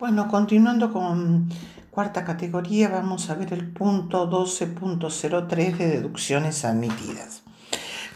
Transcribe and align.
Bueno, 0.00 0.28
continuando 0.28 0.94
con 0.94 1.50
cuarta 1.90 2.24
categoría, 2.24 2.88
vamos 2.88 3.28
a 3.28 3.34
ver 3.34 3.52
el 3.52 3.70
punto 3.70 4.30
12.03 4.30 5.76
de 5.76 5.88
deducciones 5.88 6.64
admitidas. 6.64 7.42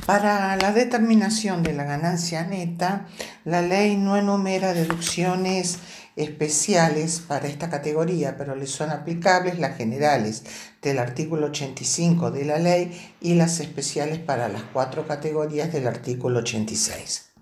Para 0.06 0.56
la 0.56 0.72
determinación 0.72 1.62
de 1.62 1.74
la 1.74 1.84
ganancia 1.84 2.46
neta, 2.46 3.04
la 3.44 3.60
ley 3.60 3.98
no 3.98 4.16
enumera 4.16 4.72
deducciones 4.72 5.78
especiales 6.16 7.20
para 7.20 7.48
esta 7.48 7.68
categoría, 7.68 8.38
pero 8.38 8.56
le 8.56 8.66
son 8.66 8.88
aplicables 8.88 9.58
las 9.58 9.76
generales 9.76 10.44
del 10.80 10.98
artículo 10.98 11.48
85 11.48 12.30
de 12.30 12.46
la 12.46 12.58
ley 12.58 12.98
y 13.20 13.34
las 13.34 13.60
especiales 13.60 14.20
para 14.20 14.48
las 14.48 14.62
cuatro 14.62 15.06
categorías 15.06 15.70
del 15.70 15.86
artículo 15.86 16.38
86. 16.38 17.33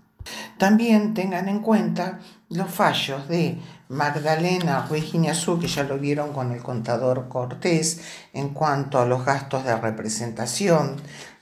También 0.57 1.13
tengan 1.13 1.49
en 1.49 1.59
cuenta 1.59 2.19
los 2.49 2.69
fallos 2.69 3.27
de 3.27 3.57
Magdalena 3.89 4.85
Ruiz 4.87 5.11
que 5.11 5.67
ya 5.67 5.83
lo 5.83 5.97
vieron 5.99 6.33
con 6.33 6.51
el 6.51 6.61
contador 6.61 7.27
Cortés, 7.29 8.01
en 8.33 8.49
cuanto 8.49 8.99
a 8.99 9.05
los 9.05 9.25
gastos 9.25 9.65
de 9.65 9.75
representación, 9.75 10.97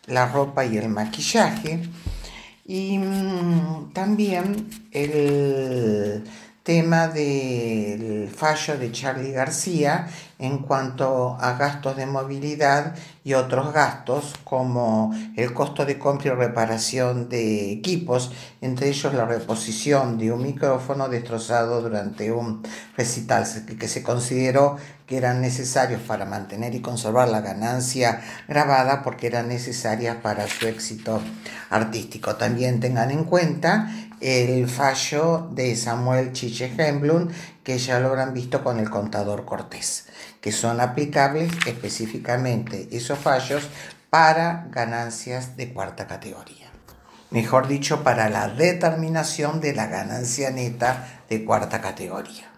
la 0.07 0.27
ropa 0.27 0.65
y 0.65 0.77
el 0.77 0.89
maquillaje. 0.89 1.81
Y 2.65 2.97
mm, 2.97 3.93
también 3.93 4.69
el 4.91 6.23
tema 6.63 7.07
del 7.07 8.29
fallo 8.29 8.77
de 8.77 8.91
Charlie 8.91 9.31
García 9.31 10.07
en 10.37 10.59
cuanto 10.59 11.37
a 11.39 11.53
gastos 11.53 11.97
de 11.97 12.05
movilidad 12.05 12.95
y 13.23 13.33
otros 13.33 13.73
gastos 13.73 14.35
como 14.43 15.13
el 15.35 15.53
costo 15.53 15.85
de 15.85 15.97
compra 15.97 16.33
y 16.33 16.35
reparación 16.35 17.29
de 17.29 17.71
equipos, 17.71 18.31
entre 18.61 18.89
ellos 18.89 19.13
la 19.13 19.25
reposición 19.25 20.17
de 20.17 20.31
un 20.31 20.43
micrófono 20.43 21.09
destrozado 21.09 21.81
durante 21.81 22.31
un 22.31 22.61
recital 22.95 23.45
que 23.79 23.87
se 23.87 24.03
consideró 24.03 24.77
que 25.05 25.17
eran 25.17 25.41
necesarios 25.41 26.01
para 26.01 26.25
mantener 26.25 26.73
y 26.73 26.81
conservar 26.81 27.27
la 27.27 27.41
ganancia 27.41 28.21
grabada 28.47 29.03
porque 29.03 29.27
eran 29.27 29.47
necesarias 29.47 30.17
para 30.23 30.47
su 30.47 30.67
éxito 30.67 31.21
artístico. 31.69 32.35
También 32.35 32.79
tengan 32.79 33.11
en 33.11 33.25
cuenta 33.25 33.91
el 34.21 34.69
fallo 34.69 35.49
de 35.51 35.75
Samuel 35.75 36.31
Chiche 36.31 36.71
Hemblum, 36.77 37.29
que 37.63 37.77
ya 37.77 37.99
lo 37.99 38.09
habrán 38.09 38.33
visto 38.33 38.63
con 38.63 38.79
el 38.79 38.89
contador 38.89 39.45
Cortés, 39.45 40.05
que 40.39 40.51
son 40.51 40.79
aplicables 40.79 41.51
específicamente 41.65 42.87
esos 42.91 43.17
fallos 43.17 43.67
para 44.09 44.67
ganancias 44.69 45.57
de 45.57 45.73
cuarta 45.73 46.07
categoría. 46.07 46.69
Mejor 47.31 47.67
dicho, 47.67 48.03
para 48.03 48.29
la 48.29 48.49
determinación 48.49 49.61
de 49.61 49.73
la 49.73 49.87
ganancia 49.87 50.51
neta 50.51 51.21
de 51.29 51.45
cuarta 51.45 51.81
categoría. 51.81 52.51